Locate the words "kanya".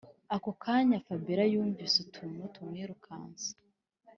0.63-0.97